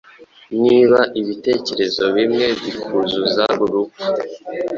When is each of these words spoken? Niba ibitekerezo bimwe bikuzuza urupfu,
Niba 0.63 0.99
ibitekerezo 1.19 2.03
bimwe 2.15 2.45
bikuzuza 2.61 3.45
urupfu, 3.63 4.05